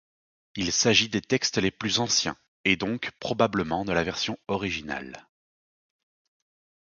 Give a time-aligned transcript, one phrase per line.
[0.55, 5.27] Il s'agit des textes les plus anciens, et donc probablement de la version originale.